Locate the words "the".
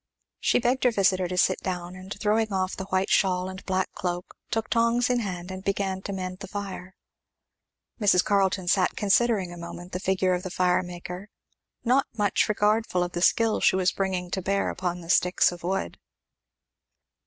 2.75-2.85, 6.39-6.47, 9.91-9.99, 10.41-10.49, 13.11-13.21, 15.01-15.09